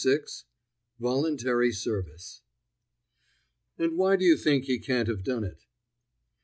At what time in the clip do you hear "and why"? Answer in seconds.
3.77-4.15